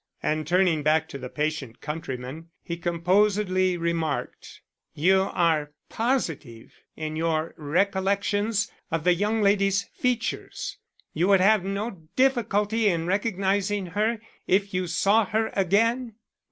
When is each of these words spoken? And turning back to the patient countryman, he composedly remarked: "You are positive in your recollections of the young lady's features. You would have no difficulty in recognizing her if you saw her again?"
And 0.23 0.47
turning 0.47 0.81
back 0.81 1.07
to 1.09 1.19
the 1.19 1.29
patient 1.29 1.79
countryman, 1.79 2.49
he 2.63 2.75
composedly 2.75 3.77
remarked: 3.77 4.61
"You 4.95 5.29
are 5.31 5.73
positive 5.89 6.73
in 6.95 7.15
your 7.15 7.53
recollections 7.55 8.71
of 8.89 9.03
the 9.03 9.13
young 9.13 9.43
lady's 9.43 9.83
features. 9.83 10.79
You 11.13 11.27
would 11.27 11.39
have 11.41 11.63
no 11.63 12.07
difficulty 12.15 12.87
in 12.89 13.05
recognizing 13.05 13.85
her 13.93 14.19
if 14.47 14.73
you 14.73 14.87
saw 14.87 15.23
her 15.25 15.51
again?" 15.53 16.15